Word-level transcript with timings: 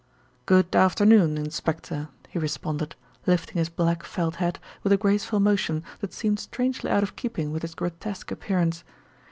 "Good 0.47 0.75
afternoon, 0.75 1.37
inspector," 1.37 2.09
he 2.27 2.39
responded, 2.39 2.95
lifting 3.27 3.57
his 3.59 3.69
black 3.69 4.01
felt 4.03 4.37
hat 4.37 4.57
with 4.81 4.91
a 4.91 4.97
graceful 4.97 5.39
motion 5.39 5.83
that 5.99 6.11
seemed 6.11 6.39
strangely 6.39 6.89
out 6.89 7.03
of 7.03 7.15
keeping 7.15 7.51
with 7.51 7.61
his 7.61 7.75
grotesque 7.75 8.31
appearance. 8.31 8.83